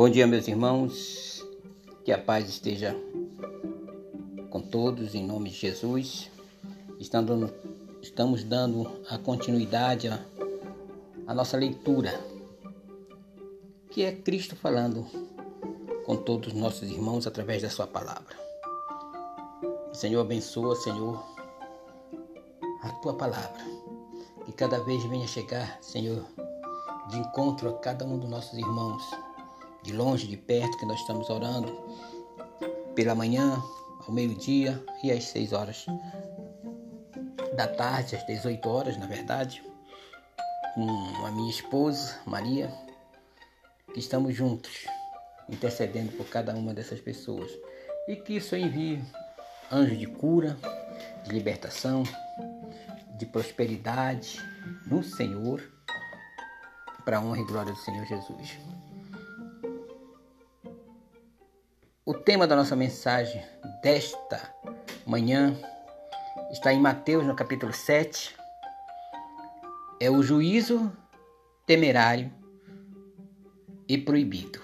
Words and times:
Bom 0.00 0.08
dia, 0.08 0.26
meus 0.26 0.48
irmãos. 0.48 1.46
Que 2.06 2.10
a 2.10 2.16
paz 2.16 2.48
esteja 2.48 2.96
com 4.48 4.58
todos, 4.58 5.14
em 5.14 5.22
nome 5.22 5.50
de 5.50 5.56
Jesus. 5.56 6.30
Estamos 6.98 8.42
dando 8.42 8.90
a 9.10 9.18
continuidade 9.18 10.08
à, 10.08 11.34
nossa 11.34 11.58
leitura, 11.58 12.18
que 13.90 14.02
é 14.02 14.12
Cristo 14.12 14.56
falando 14.56 15.06
com 16.06 16.16
todos 16.16 16.54
os 16.54 16.58
nossos 16.58 16.90
irmãos 16.90 17.26
através 17.26 17.60
da 17.60 17.68
Sua 17.68 17.86
palavra. 17.86 18.34
Senhor, 19.92 20.22
abençoa, 20.22 20.76
Senhor, 20.76 21.22
a 22.82 22.88
Tua 23.02 23.12
palavra. 23.18 23.62
Que 24.46 24.52
cada 24.52 24.82
vez 24.82 25.04
venha 25.04 25.26
chegar, 25.26 25.76
Senhor, 25.82 26.24
de 27.10 27.18
encontro 27.18 27.68
a 27.68 27.78
cada 27.80 28.06
um 28.06 28.18
dos 28.18 28.30
nossos 28.30 28.58
irmãos 28.58 29.04
de 29.82 29.92
longe, 29.92 30.26
de 30.26 30.36
perto, 30.36 30.78
que 30.78 30.86
nós 30.86 31.00
estamos 31.00 31.28
orando 31.30 31.76
pela 32.94 33.14
manhã, 33.14 33.62
ao 34.06 34.12
meio-dia 34.12 34.82
e 35.02 35.12
às 35.12 35.24
6 35.24 35.52
horas 35.52 35.86
da 37.56 37.66
tarde, 37.66 38.16
às 38.16 38.26
18 38.26 38.68
horas, 38.68 38.96
na 38.96 39.06
verdade, 39.06 39.62
com 40.74 41.26
a 41.26 41.30
minha 41.32 41.50
esposa, 41.50 42.18
Maria, 42.26 42.72
que 43.92 44.00
estamos 44.00 44.34
juntos, 44.34 44.86
intercedendo 45.48 46.12
por 46.12 46.26
cada 46.26 46.54
uma 46.54 46.72
dessas 46.72 47.00
pessoas. 47.00 47.50
E 48.08 48.16
que 48.16 48.36
isso 48.36 48.56
envie 48.56 49.02
anjo 49.70 49.96
de 49.96 50.06
cura, 50.06 50.56
de 51.24 51.32
libertação, 51.32 52.02
de 53.16 53.26
prosperidade 53.26 54.38
no 54.86 55.02
Senhor, 55.02 55.62
para 57.04 57.18
a 57.18 57.20
honra 57.20 57.40
e 57.40 57.44
glória 57.44 57.72
do 57.72 57.78
Senhor 57.78 58.06
Jesus. 58.06 58.58
O 62.02 62.14
tema 62.14 62.46
da 62.46 62.56
nossa 62.56 62.74
mensagem 62.74 63.42
desta 63.82 64.54
manhã 65.06 65.54
está 66.50 66.72
em 66.72 66.80
Mateus, 66.80 67.26
no 67.26 67.36
capítulo 67.36 67.74
7. 67.74 68.34
É 70.00 70.10
o 70.10 70.22
juízo 70.22 70.90
temerário 71.66 72.32
e 73.86 73.98
proibido. 73.98 74.60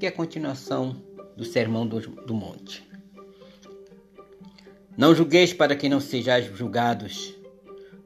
Que 0.00 0.06
é 0.06 0.08
a 0.08 0.12
continuação 0.12 1.00
do 1.36 1.44
Sermão 1.44 1.86
do, 1.86 2.00
do 2.00 2.34
Monte. 2.34 2.84
Não 4.96 5.14
julgueis 5.14 5.52
para 5.52 5.76
que 5.76 5.88
não 5.88 6.00
sejais 6.00 6.46
julgados, 6.46 7.32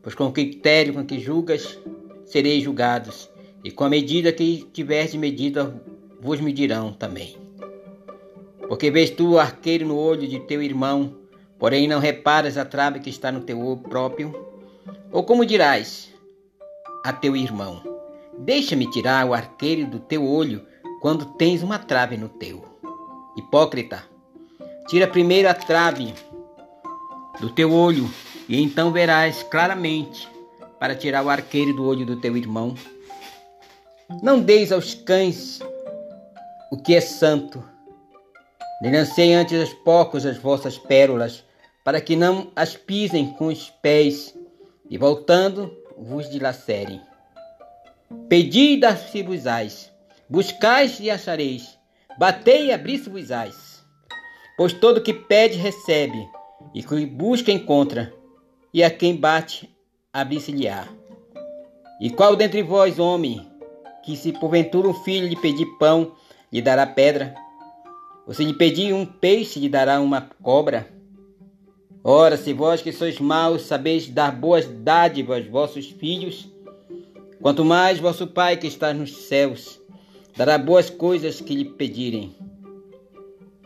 pois 0.02 0.14
com 0.14 0.26
o 0.26 0.32
critério 0.32 0.92
com 0.92 1.06
que 1.06 1.18
julgas, 1.18 1.78
sereis 2.26 2.62
julgados, 2.62 3.30
e 3.64 3.70
com 3.70 3.84
a 3.84 3.88
medida 3.88 4.30
que 4.32 4.68
tiveres 4.70 5.14
medido 5.14 5.87
vos 6.20 6.40
medirão 6.40 6.92
também. 6.92 7.36
Porque 8.68 8.90
vês 8.90 9.10
tu 9.10 9.32
o 9.32 9.38
arqueiro 9.38 9.86
no 9.86 9.96
olho 9.96 10.28
de 10.28 10.40
teu 10.40 10.62
irmão, 10.62 11.14
porém 11.58 11.88
não 11.88 11.98
reparas 11.98 12.58
a 12.58 12.64
trave 12.64 13.00
que 13.00 13.10
está 13.10 13.32
no 13.32 13.40
teu 13.40 13.60
olho 13.60 13.78
próprio? 13.78 14.34
Ou 15.10 15.22
como 15.24 15.46
dirás 15.46 16.12
a 17.04 17.12
teu 17.12 17.34
irmão: 17.34 17.82
Deixa-me 18.38 18.90
tirar 18.90 19.26
o 19.26 19.34
arqueiro 19.34 19.86
do 19.86 19.98
teu 19.98 20.26
olho 20.26 20.64
quando 21.00 21.24
tens 21.24 21.62
uma 21.62 21.78
trave 21.78 22.16
no 22.16 22.28
teu? 22.28 22.62
Hipócrita, 23.36 24.04
tira 24.88 25.06
primeiro 25.06 25.48
a 25.48 25.54
trave 25.54 26.12
do 27.40 27.50
teu 27.50 27.72
olho, 27.72 28.10
e 28.48 28.60
então 28.60 28.92
verás 28.92 29.42
claramente 29.44 30.28
para 30.78 30.94
tirar 30.94 31.24
o 31.24 31.30
arqueiro 31.30 31.72
do 31.74 31.84
olho 31.84 32.04
do 32.04 32.16
teu 32.16 32.36
irmão. 32.36 32.74
Não 34.22 34.40
deis 34.40 34.72
aos 34.72 34.94
cães 34.94 35.60
o 36.70 36.76
que 36.76 36.94
é 36.94 37.00
santo. 37.00 37.62
Denunciei 38.80 39.34
antes 39.34 39.58
aos 39.58 39.72
porcos 39.72 40.26
as 40.26 40.38
vossas 40.38 40.78
pérolas, 40.78 41.44
para 41.84 42.00
que 42.00 42.14
não 42.14 42.52
as 42.54 42.76
pisem 42.76 43.32
com 43.32 43.46
os 43.46 43.70
pés, 43.70 44.36
e 44.90 44.98
voltando 44.98 45.74
vos 45.96 46.28
dilacerem. 46.28 47.00
Pedi 48.28 48.74
e 48.74 48.80
dar-se-vos-ás, 48.80 49.90
buscais 50.28 51.00
e 51.00 51.10
achareis, 51.10 51.78
batei 52.18 52.66
e 52.66 52.72
abri-se-vos-ás. 52.72 53.84
Pois 54.56 54.72
todo 54.72 55.02
que 55.02 55.14
pede 55.14 55.56
recebe, 55.56 56.28
e 56.74 56.82
que 56.82 57.06
busca 57.06 57.50
encontra, 57.50 58.12
e 58.72 58.84
a 58.84 58.90
quem 58.90 59.16
bate 59.16 59.74
abri-se-lhe-á. 60.12 60.86
E 62.00 62.10
qual 62.10 62.36
dentre 62.36 62.62
vós, 62.62 62.98
homem, 62.98 63.50
que 64.04 64.16
se 64.16 64.32
porventura 64.32 64.88
um 64.88 64.94
filho 64.94 65.26
lhe 65.26 65.36
pedir 65.36 65.66
pão, 65.78 66.12
lhe 66.52 66.62
dará 66.62 66.86
pedra. 66.86 67.34
Ou 68.26 68.34
se 68.34 68.44
lhe 68.44 68.54
pedir 68.54 68.92
um 68.92 69.06
peixe, 69.06 69.58
lhe 69.58 69.68
dará 69.68 70.00
uma 70.00 70.28
cobra. 70.42 70.88
Ora, 72.02 72.36
se 72.36 72.52
vós 72.52 72.80
que 72.80 72.92
sois 72.92 73.18
maus 73.18 73.62
sabeis 73.62 74.08
dar 74.08 74.32
boas 74.32 74.66
dádivas 74.66 75.38
aos 75.38 75.50
vossos 75.50 75.86
filhos, 75.90 76.48
quanto 77.40 77.64
mais 77.64 77.98
vosso 77.98 78.26
Pai 78.26 78.56
que 78.56 78.66
está 78.66 78.94
nos 78.94 79.12
céus 79.26 79.80
dará 80.36 80.56
boas 80.56 80.88
coisas 80.88 81.40
que 81.40 81.54
lhe 81.54 81.64
pedirem. 81.64 82.32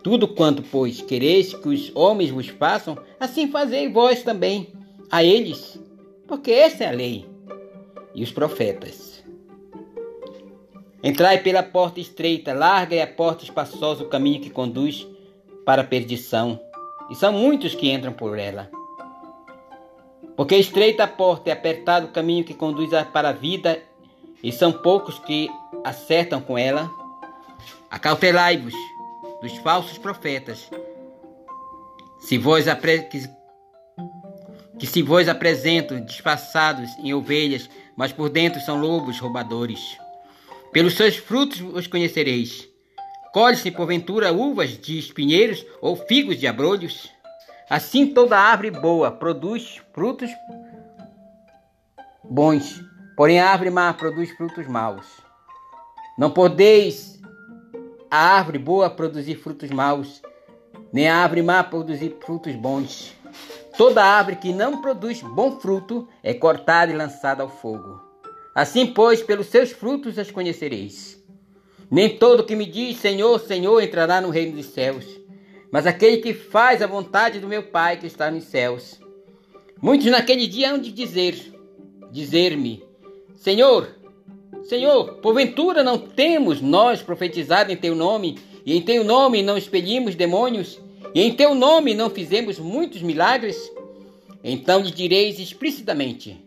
Tudo 0.03 0.27
quanto, 0.27 0.63
pois, 0.63 1.03
quereis 1.03 1.53
que 1.53 1.69
os 1.69 1.95
homens 1.95 2.31
vos 2.31 2.49
façam, 2.49 2.97
assim 3.21 3.51
fazei 3.51 3.89
vós 3.89 4.23
também 4.23 4.73
a 5.11 5.23
eles, 5.23 5.79
porque 6.27 6.51
essa 6.51 6.85
é 6.85 6.89
a 6.89 6.93
lei 6.93 7.27
e 8.15 8.23
os 8.23 8.33
profetas. 8.33 9.12
Entrai 11.03 11.39
pela 11.39 11.65
porta 11.65 11.99
estreita, 11.99 12.55
larga 12.55 12.95
é 12.95 13.03
a 13.03 13.07
porta 13.07 13.43
espaçosa 13.43 14.05
o 14.05 14.09
caminho 14.09 14.41
que 14.41 14.51
conduz 14.51 15.07
para 15.65 15.83
a 15.83 15.85
perdição, 15.85 16.61
e 17.11 17.15
são 17.17 17.33
muitos 17.33 17.75
que 17.75 17.91
entram 17.91 18.13
por 18.13 18.39
ela. 18.39 18.71
Porque 20.37 20.57
estreita 20.57 21.05
a 21.05 21.09
porta 21.09 21.49
e 21.49 21.53
apertado 21.53 22.07
o 22.07 22.13
caminho 22.13 22.45
que 22.45 22.55
conduz 22.55 22.91
para 23.13 23.31
a 23.31 23.33
vida, 23.33 23.83
e 24.43 24.53
são 24.53 24.73
poucos 24.73 25.19
que 25.19 25.51
acertam 25.83 26.41
com 26.41 26.57
ela. 26.57 26.89
Acautelai-vos 27.91 28.75
dos 29.41 29.57
falsos 29.59 29.99
profetas, 29.99 30.71
se 32.21 32.39
vós 32.39 32.65
que, 33.11 33.29
que 34.79 34.87
se 34.87 35.03
vos 35.03 35.29
apresentam 35.29 36.01
disfarçados 36.05 36.89
em 36.99 37.13
ovelhas, 37.13 37.69
mas 37.97 38.13
por 38.13 38.29
dentro 38.29 38.61
são 38.61 38.79
lobos 38.79 39.19
roubadores. 39.19 39.81
Pelos 40.73 40.95
seus 40.97 41.17
frutos 41.17 41.61
os 41.61 41.87
conhecereis. 41.87 42.67
Colhe-se 43.31 43.71
porventura 43.71 44.33
uvas 44.33 44.71
de 44.71 44.99
espinheiros 44.99 45.67
ou 45.83 45.95
figos 45.95 46.39
de 46.39 46.47
abrolhos? 46.47 47.11
Assim 47.69 48.07
toda 48.07 48.39
árvore 48.39 48.71
boa 48.71 49.11
produz 49.11 49.83
frutos 49.93 50.31
bons, 52.25 52.83
porém 53.15 53.39
a 53.39 53.51
árvore 53.51 53.69
má 53.69 53.93
produz 53.93 54.31
frutos 54.31 54.67
maus. 54.67 55.07
Não 56.17 56.31
podeis 56.31 57.21
a 58.11 58.19
árvore 58.19 58.59
boa 58.59 58.89
produzir 58.89 59.37
frutos 59.37 59.69
maus, 59.69 60.23
nem 60.91 61.07
a 61.07 61.17
árvore 61.17 61.43
má 61.43 61.63
produzir 61.63 62.17
frutos 62.25 62.55
bons. 62.55 63.15
Toda 63.77 64.03
árvore 64.03 64.37
que 64.37 64.55
não 64.55 64.81
produz 64.81 65.21
bom 65.21 65.61
fruto 65.61 66.09
é 66.23 66.33
cortada 66.33 66.91
e 66.91 66.97
lançada 66.97 67.43
ao 67.43 67.51
fogo. 67.51 68.12
Assim, 68.55 68.87
pois, 68.87 69.23
pelos 69.23 69.47
seus 69.47 69.73
frutos 69.73 70.19
as 70.19 70.31
conhecereis. 70.31 71.23
Nem 71.91 72.17
todo 72.17 72.45
que 72.45 72.57
me 72.57 72.67
diz 72.67 72.99
Senhor, 72.99 73.39
Senhor 73.41 73.83
entrará 73.83 74.21
no 74.21 74.31
reino 74.31 74.57
dos 74.57 74.67
céus, 74.67 75.05
mas 75.71 75.87
aquele 75.87 76.19
que 76.19 76.33
faz 76.33 76.83
a 76.83 76.87
vontade 76.87 77.39
do 77.39 77.49
meu 77.49 77.63
Pai 77.63 77.99
que 77.99 78.07
está 78.07 78.31
nos 78.31 78.45
céus. 78.45 79.01
Muitos 79.81 80.07
naquele 80.07 80.47
dia 80.47 80.73
hão 80.73 80.79
de 80.79 80.93
dizer, 80.93 81.53
dizer-me, 82.11 82.83
Senhor, 83.37 83.89
Senhor, 84.65 85.15
porventura 85.15 85.83
não 85.83 85.99
temos 85.99 86.61
nós 86.61 87.03
profetizado 87.03 87.73
em 87.73 87.77
teu 87.77 87.95
nome, 87.95 88.39
e 88.65 88.77
em 88.77 88.81
teu 88.81 89.03
nome 89.03 89.43
não 89.43 89.57
expelimos 89.57 90.15
demônios, 90.15 90.81
e 91.15 91.21
em 91.21 91.35
teu 91.35 91.55
nome 91.55 91.95
não 91.95 92.09
fizemos 92.09 92.59
muitos 92.59 93.03
milagres? 93.03 93.57
Então 94.45 94.81
lhe 94.81 94.91
direis 94.91 95.39
explicitamente: 95.39 96.39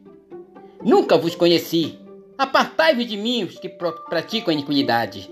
Nunca 0.84 1.18
vos 1.18 1.36
conheci. 1.36 1.98
Apartai-vos 2.38 3.06
de 3.06 3.16
mim, 3.16 3.44
os 3.44 3.58
que 3.58 3.70
praticam 3.70 4.50
a 4.50 4.54
iniquidade. 4.54 5.32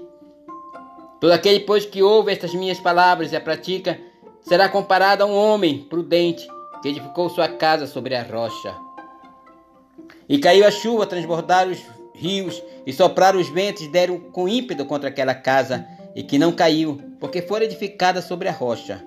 Todo 1.20 1.32
aquele, 1.32 1.60
pois, 1.62 1.86
que 1.86 2.02
ouve 2.02 2.32
estas 2.32 2.54
minhas 2.54 2.80
palavras 2.80 3.32
e 3.32 3.36
a 3.36 3.42
pratica, 3.42 4.00
será 4.42 4.70
comparado 4.70 5.24
a 5.24 5.26
um 5.26 5.36
homem 5.36 5.84
prudente 5.90 6.48
que 6.82 6.90
edificou 6.90 7.30
sua 7.30 7.50
casa 7.50 7.88
sobre 7.88 8.16
a 8.16 8.24
rocha. 8.24 8.74
E 10.30 10.40
caiu 10.40 10.66
a 10.66 10.72
chuva, 10.72 11.06
transbordaram 11.06 11.72
os 11.72 11.82
rios, 12.14 12.64
e 12.86 12.94
sopraram 12.94 13.40
os 13.40 13.50
ventos, 13.50 13.86
deram 13.88 14.18
com 14.18 14.48
ímpeto 14.48 14.86
contra 14.86 15.10
aquela 15.10 15.36
casa, 15.36 15.86
e 16.16 16.24
que 16.24 16.38
não 16.38 16.54
caiu, 16.54 17.02
porque 17.20 17.42
foi 17.42 17.64
edificada 17.64 18.22
sobre 18.22 18.48
a 18.48 18.52
rocha. 18.52 19.04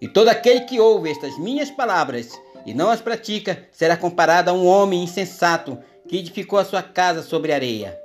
E 0.00 0.06
todo 0.06 0.28
aquele 0.28 0.60
que 0.60 0.78
ouve 0.78 1.10
estas 1.10 1.36
minhas 1.38 1.70
palavras 1.70 2.30
e 2.64 2.74
não 2.74 2.90
as 2.90 3.00
pratica, 3.00 3.66
será 3.72 3.96
comparado 3.96 4.50
a 4.50 4.52
um 4.52 4.66
homem 4.66 5.02
insensato 5.02 5.78
que 6.10 6.18
edificou 6.18 6.58
a 6.58 6.64
sua 6.64 6.82
casa 6.82 7.22
sobre 7.22 7.52
areia. 7.52 7.96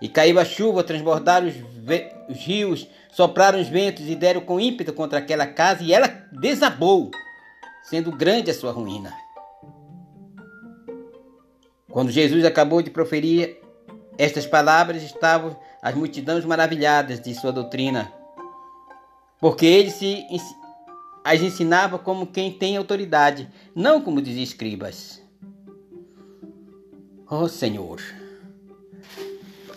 E 0.00 0.08
caiu 0.08 0.38
a 0.38 0.44
chuva, 0.44 0.84
transbordaram 0.84 1.48
os, 1.48 1.56
os 2.28 2.36
rios, 2.36 2.86
sopraram 3.10 3.60
os 3.60 3.66
ventos 3.66 4.08
e 4.08 4.14
deram 4.14 4.42
com 4.42 4.60
ímpeto 4.60 4.92
contra 4.92 5.18
aquela 5.18 5.44
casa, 5.44 5.82
e 5.82 5.92
ela 5.92 6.06
desabou, 6.30 7.10
sendo 7.82 8.12
grande 8.12 8.52
a 8.52 8.54
sua 8.54 8.70
ruína. 8.70 9.12
Quando 11.90 12.12
Jesus 12.12 12.44
acabou 12.44 12.80
de 12.80 12.90
proferir 12.90 13.60
estas 14.16 14.46
palavras, 14.46 15.02
estavam 15.02 15.58
as 15.82 15.96
multidões 15.96 16.44
maravilhadas 16.44 17.20
de 17.20 17.34
sua 17.34 17.50
doutrina, 17.50 18.12
porque 19.40 19.66
ele 19.66 19.90
se, 19.90 20.24
as 21.24 21.40
ensinava 21.40 21.98
como 21.98 22.28
quem 22.28 22.52
tem 22.52 22.76
autoridade, 22.76 23.50
não 23.74 24.00
como 24.00 24.20
os 24.20 24.28
escribas. 24.28 25.21
Oh 27.34 27.48
Senhor, 27.48 27.98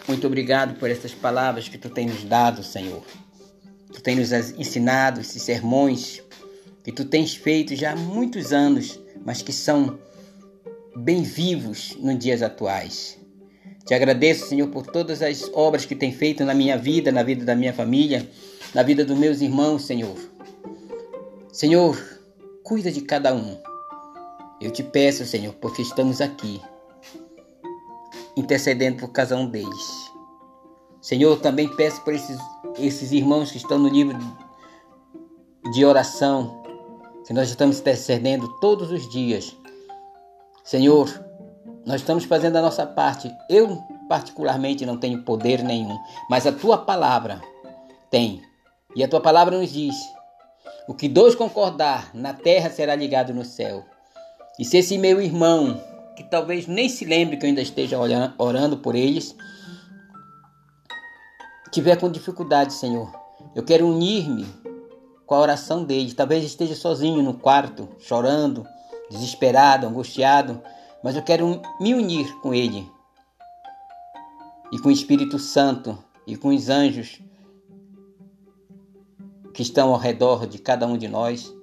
muito 0.09 0.27
obrigado 0.27 0.77
por 0.77 0.91
essas 0.91 1.13
palavras 1.13 1.69
que 1.69 1.77
tu 1.77 1.89
tens 1.89 2.11
nos 2.11 2.25
dado, 2.25 2.61
Senhor. 2.61 3.01
Tu 3.93 4.01
tens 4.01 4.29
nos 4.29 4.59
ensinado 4.59 5.21
esses 5.21 5.41
sermões 5.41 6.21
que 6.83 6.91
tu 6.91 7.05
tens 7.05 7.33
feito 7.33 7.73
já 7.73 7.93
há 7.93 7.95
muitos 7.95 8.51
anos, 8.51 8.99
mas 9.25 9.41
que 9.41 9.53
são 9.53 9.97
bem 10.97 11.23
vivos 11.23 11.95
nos 11.97 12.19
dias 12.19 12.41
atuais. 12.41 13.17
Te 13.85 13.93
agradeço, 13.93 14.49
Senhor, 14.49 14.67
por 14.67 14.85
todas 14.85 15.21
as 15.21 15.49
obras 15.53 15.85
que 15.85 15.95
tem 15.95 16.11
feito 16.11 16.43
na 16.43 16.53
minha 16.53 16.77
vida, 16.77 17.09
na 17.09 17.23
vida 17.23 17.45
da 17.45 17.55
minha 17.55 17.71
família, 17.71 18.29
na 18.73 18.83
vida 18.83 19.05
dos 19.05 19.17
meus 19.17 19.39
irmãos, 19.39 19.85
Senhor. 19.85 20.17
Senhor, 21.53 21.97
cuida 22.65 22.91
de 22.91 22.99
cada 22.99 23.33
um. 23.33 23.57
Eu 24.59 24.71
te 24.71 24.83
peço, 24.83 25.25
Senhor, 25.25 25.53
porque 25.53 25.81
estamos 25.81 26.19
aqui 26.19 26.59
intercedendo 28.35 28.99
por 28.99 29.09
cada 29.09 29.35
um 29.35 29.47
deles. 29.47 30.11
Senhor, 31.01 31.39
também 31.39 31.67
peço 31.67 32.01
por 32.03 32.13
esses, 32.13 32.37
esses 32.79 33.11
irmãos 33.11 33.51
que 33.51 33.57
estão 33.57 33.77
no 33.77 33.89
livro 33.89 34.17
de 35.71 35.85
oração, 35.85 36.63
que 37.25 37.33
nós 37.33 37.49
estamos 37.49 37.79
intercedendo 37.79 38.47
todos 38.59 38.91
os 38.91 39.07
dias. 39.09 39.55
Senhor, 40.63 41.07
nós 41.85 42.01
estamos 42.01 42.23
fazendo 42.25 42.57
a 42.57 42.61
nossa 42.61 42.85
parte. 42.85 43.31
Eu, 43.49 43.77
particularmente, 44.09 44.85
não 44.85 44.97
tenho 44.97 45.23
poder 45.23 45.63
nenhum, 45.63 45.97
mas 46.29 46.47
a 46.47 46.51
tua 46.51 46.77
palavra 46.77 47.41
tem. 48.09 48.41
E 48.95 49.03
a 49.03 49.07
tua 49.07 49.21
palavra 49.21 49.57
nos 49.57 49.71
diz: 49.71 49.95
o 50.87 50.93
que 50.93 51.07
dois 51.07 51.35
concordar 51.35 52.09
na 52.13 52.33
terra 52.33 52.69
será 52.69 52.95
ligado 52.95 53.33
no 53.33 53.45
céu. 53.45 53.83
E 54.59 54.65
se 54.65 54.77
esse 54.77 54.97
meu 54.97 55.21
irmão 55.21 55.79
que 56.15 56.23
talvez 56.23 56.67
nem 56.67 56.87
se 56.89 57.05
lembre 57.05 57.37
que 57.37 57.45
eu 57.45 57.49
ainda 57.49 57.61
esteja 57.61 57.97
orando 58.37 58.77
por 58.77 58.95
eles, 58.95 59.35
tiver 61.71 61.97
com 61.97 62.09
dificuldade, 62.09 62.73
Senhor, 62.73 63.11
eu 63.53 63.63
quero 63.63 63.87
unir-me 63.87 64.45
com 65.25 65.35
a 65.35 65.39
oração 65.39 65.83
deles. 65.83 66.13
Talvez 66.13 66.43
esteja 66.43 66.75
sozinho 66.75 67.21
no 67.21 67.33
quarto, 67.33 67.89
chorando, 67.99 68.65
desesperado, 69.09 69.87
angustiado, 69.87 70.61
mas 71.03 71.15
eu 71.15 71.23
quero 71.23 71.61
me 71.79 71.93
unir 71.93 72.33
com 72.39 72.53
ele 72.53 72.89
e 74.71 74.79
com 74.79 74.89
o 74.89 74.91
Espírito 74.91 75.37
Santo 75.37 75.97
e 76.25 76.35
com 76.35 76.49
os 76.49 76.69
anjos 76.69 77.21
que 79.53 79.61
estão 79.61 79.91
ao 79.93 79.99
redor 79.99 80.47
de 80.47 80.59
cada 80.59 80.85
um 80.87 80.97
de 80.97 81.07
nós 81.07 81.53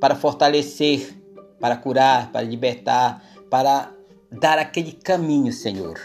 para 0.00 0.14
fortalecer, 0.14 1.16
para 1.60 1.76
curar, 1.76 2.32
para 2.32 2.42
libertar, 2.42 3.22
para 3.50 3.95
dar 4.30 4.58
aquele 4.58 4.92
caminho, 4.92 5.52
Senhor. 5.52 5.98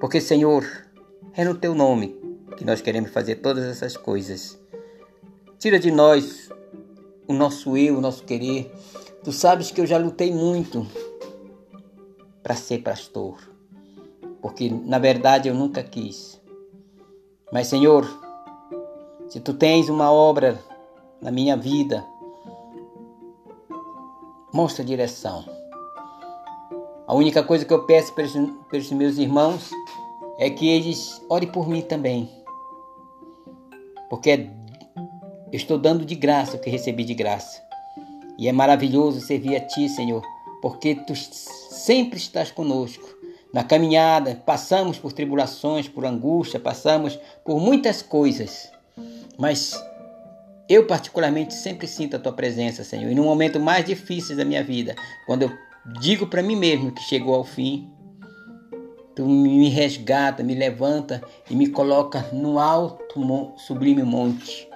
Porque, 0.00 0.20
Senhor, 0.20 0.64
é 1.34 1.44
no 1.44 1.54
teu 1.54 1.74
nome 1.74 2.16
que 2.56 2.64
nós 2.64 2.80
queremos 2.80 3.10
fazer 3.10 3.36
todas 3.36 3.64
essas 3.64 3.96
coisas. 3.96 4.58
Tira 5.58 5.78
de 5.78 5.90
nós 5.90 6.50
o 7.26 7.32
nosso 7.32 7.76
eu, 7.76 7.98
o 7.98 8.00
nosso 8.00 8.24
querer. 8.24 8.72
Tu 9.22 9.32
sabes 9.32 9.70
que 9.70 9.80
eu 9.80 9.86
já 9.86 9.98
lutei 9.98 10.32
muito 10.32 10.86
para 12.42 12.54
ser 12.54 12.78
pastor, 12.78 13.38
porque 14.40 14.70
na 14.70 14.98
verdade 14.98 15.48
eu 15.48 15.54
nunca 15.54 15.82
quis. 15.82 16.40
Mas, 17.52 17.66
Senhor, 17.66 18.06
se 19.28 19.40
tu 19.40 19.52
tens 19.52 19.88
uma 19.88 20.10
obra 20.10 20.58
na 21.20 21.30
minha 21.30 21.56
vida, 21.56 22.04
mostra 24.52 24.82
a 24.82 24.86
direção. 24.86 25.57
A 27.08 27.14
única 27.14 27.42
coisa 27.42 27.64
que 27.64 27.72
eu 27.72 27.86
peço 27.86 28.12
para 28.12 28.26
os 28.76 28.92
meus 28.92 29.16
irmãos 29.16 29.70
é 30.38 30.50
que 30.50 30.68
eles 30.68 31.24
orem 31.30 31.50
por 31.50 31.66
mim 31.66 31.80
também. 31.80 32.28
Porque 34.10 34.50
eu 35.50 35.56
estou 35.56 35.78
dando 35.78 36.04
de 36.04 36.14
graça 36.14 36.58
o 36.58 36.60
que 36.60 36.68
recebi 36.68 37.04
de 37.04 37.14
graça. 37.14 37.62
E 38.38 38.46
é 38.46 38.52
maravilhoso 38.52 39.22
servir 39.22 39.56
a 39.56 39.60
Ti, 39.60 39.88
Senhor, 39.88 40.22
porque 40.60 40.96
Tu 40.96 41.16
sempre 41.16 42.18
estás 42.18 42.50
conosco. 42.50 43.08
Na 43.54 43.64
caminhada, 43.64 44.42
passamos 44.44 44.98
por 44.98 45.14
tribulações, 45.14 45.88
por 45.88 46.04
angústia, 46.04 46.60
passamos 46.60 47.18
por 47.42 47.58
muitas 47.58 48.02
coisas. 48.02 48.70
Mas 49.38 49.82
eu, 50.68 50.86
particularmente, 50.86 51.54
sempre 51.54 51.86
sinto 51.86 52.16
a 52.16 52.18
Tua 52.18 52.34
presença, 52.34 52.84
Senhor. 52.84 53.10
E 53.10 53.14
no 53.14 53.24
momento 53.24 53.58
mais 53.58 53.86
difícil 53.86 54.36
da 54.36 54.44
minha 54.44 54.62
vida, 54.62 54.94
quando 55.24 55.44
eu 55.44 55.67
digo 56.00 56.26
para 56.26 56.42
mim 56.42 56.56
mesmo 56.56 56.92
que 56.92 57.02
chegou 57.02 57.34
ao 57.34 57.44
fim. 57.44 57.90
Tu 59.14 59.26
me 59.26 59.68
resgata, 59.68 60.44
me 60.44 60.54
levanta 60.54 61.22
e 61.50 61.56
me 61.56 61.68
coloca 61.68 62.28
no 62.32 62.58
alto 62.58 63.54
sublime 63.56 64.02
monte. 64.02 64.68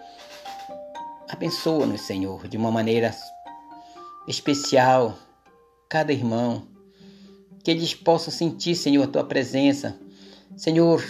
Abençoa-nos, 1.29 2.03
Senhor, 2.03 2.49
de 2.49 2.57
uma 2.57 2.71
maneira 2.71 3.15
especial, 4.27 5.17
cada 5.89 6.13
irmão, 6.13 6.65
que 7.63 7.71
eles 7.71 7.95
possam 7.95 8.33
sentir, 8.33 8.75
Senhor, 8.75 9.05
a 9.05 9.07
tua 9.07 9.25
presença. 9.25 9.97
Senhor, 10.57 11.03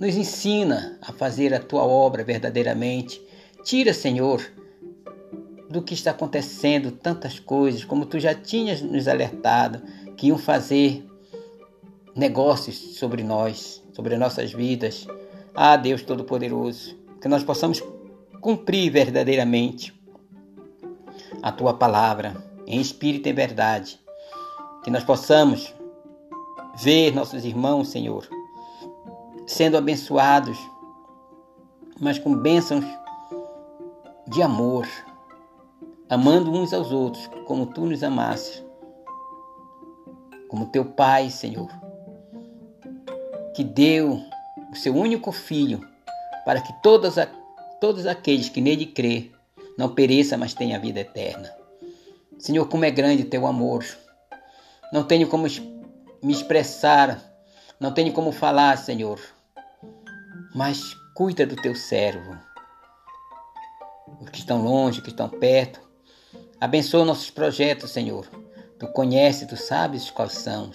nos 0.00 0.16
ensina 0.16 0.98
a 1.02 1.12
fazer 1.12 1.54
a 1.54 1.60
tua 1.60 1.84
obra 1.84 2.24
verdadeiramente. 2.24 3.22
Tira, 3.64 3.94
Senhor, 3.94 4.42
do 5.74 5.82
que 5.82 5.92
está 5.92 6.12
acontecendo, 6.12 6.92
tantas 6.92 7.40
coisas, 7.40 7.84
como 7.84 8.06
tu 8.06 8.20
já 8.20 8.32
tinhas 8.32 8.80
nos 8.80 9.08
alertado, 9.08 9.82
que 10.16 10.28
iam 10.28 10.38
fazer 10.38 11.04
negócios 12.14 12.76
sobre 12.96 13.24
nós, 13.24 13.82
sobre 13.92 14.16
nossas 14.16 14.52
vidas. 14.52 15.04
Ah, 15.52 15.76
Deus 15.76 16.02
Todo-Poderoso, 16.02 16.96
que 17.20 17.26
nós 17.26 17.42
possamos 17.42 17.82
cumprir 18.40 18.88
verdadeiramente 18.88 19.92
a 21.42 21.50
tua 21.50 21.74
palavra, 21.74 22.36
em 22.68 22.80
espírito 22.80 23.28
e 23.28 23.32
verdade. 23.32 23.98
Que 24.84 24.92
nós 24.92 25.02
possamos 25.02 25.74
ver 26.84 27.12
nossos 27.12 27.44
irmãos, 27.44 27.88
Senhor, 27.88 28.28
sendo 29.44 29.76
abençoados, 29.76 30.56
mas 32.00 32.16
com 32.16 32.32
bênçãos 32.32 32.84
de 34.28 34.40
amor, 34.40 34.86
amando 36.08 36.52
uns 36.52 36.72
aos 36.72 36.92
outros, 36.92 37.28
como 37.46 37.66
tu 37.66 37.86
nos 37.86 38.02
amaste, 38.02 38.64
como 40.48 40.66
teu 40.66 40.84
Pai, 40.84 41.30
Senhor, 41.30 41.68
que 43.54 43.64
deu 43.64 44.20
o 44.70 44.76
seu 44.76 44.94
único 44.94 45.32
filho 45.32 45.80
para 46.44 46.60
que 46.60 46.72
todos, 46.82 48.06
aqueles 48.06 48.48
que 48.48 48.60
nele 48.60 48.86
crê 48.86 49.30
não 49.78 49.94
pereça, 49.94 50.36
mas 50.36 50.54
tenha 50.54 50.78
vida 50.78 51.00
eterna. 51.00 51.50
Senhor, 52.38 52.68
como 52.68 52.84
é 52.84 52.90
grande 52.90 53.24
teu 53.24 53.46
amor. 53.46 53.84
Não 54.92 55.02
tenho 55.02 55.28
como 55.28 55.46
me 56.22 56.32
expressar, 56.32 57.20
não 57.80 57.92
tenho 57.92 58.12
como 58.12 58.30
falar, 58.30 58.76
Senhor. 58.78 59.18
Mas 60.54 60.94
cuida 61.14 61.46
do 61.46 61.56
teu 61.56 61.74
servo. 61.74 62.38
Os 64.20 64.30
que 64.30 64.38
estão 64.38 64.62
longe, 64.62 65.00
que 65.00 65.08
estão 65.08 65.28
perto, 65.28 65.80
Abençoa 66.64 67.04
nossos 67.04 67.28
projetos, 67.28 67.90
Senhor. 67.90 68.26
Tu 68.78 68.86
conheces, 68.88 69.46
tu 69.46 69.54
sabes 69.54 70.10
quais 70.10 70.32
são. 70.32 70.70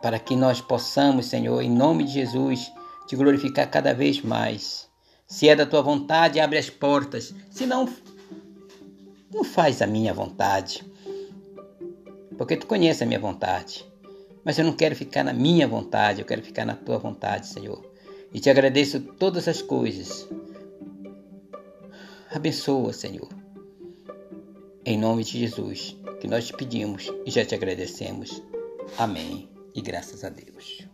Para 0.00 0.18
que 0.18 0.34
nós 0.34 0.62
possamos, 0.62 1.26
Senhor, 1.26 1.60
em 1.60 1.70
nome 1.70 2.04
de 2.04 2.12
Jesus, 2.12 2.72
te 3.06 3.14
glorificar 3.14 3.70
cada 3.70 3.92
vez 3.92 4.22
mais. 4.22 4.88
Se 5.26 5.46
é 5.46 5.54
da 5.54 5.66
tua 5.66 5.82
vontade, 5.82 6.40
abre 6.40 6.56
as 6.56 6.70
portas. 6.70 7.34
Se 7.50 7.66
não, 7.66 7.86
não 9.30 9.44
faz 9.44 9.82
a 9.82 9.86
minha 9.86 10.14
vontade. 10.14 10.82
Porque 12.38 12.56
tu 12.56 12.66
conheces 12.66 13.02
a 13.02 13.06
minha 13.06 13.20
vontade. 13.20 13.84
Mas 14.42 14.58
eu 14.58 14.64
não 14.64 14.72
quero 14.72 14.96
ficar 14.96 15.22
na 15.22 15.34
minha 15.34 15.68
vontade, 15.68 16.22
eu 16.22 16.26
quero 16.26 16.40
ficar 16.40 16.64
na 16.64 16.74
tua 16.74 16.96
vontade, 16.96 17.46
Senhor. 17.46 17.84
E 18.32 18.40
te 18.40 18.48
agradeço 18.48 19.00
todas 19.00 19.46
as 19.46 19.60
coisas. 19.60 20.26
Abençoa, 22.32 22.94
Senhor. 22.94 23.37
Em 24.90 24.96
nome 24.96 25.22
de 25.22 25.38
Jesus, 25.38 25.94
que 26.18 26.26
nós 26.26 26.46
te 26.46 26.54
pedimos 26.54 27.12
e 27.26 27.30
já 27.30 27.44
te 27.44 27.54
agradecemos. 27.54 28.42
Amém. 28.96 29.46
E 29.74 29.82
graças 29.82 30.24
a 30.24 30.30
Deus. 30.30 30.87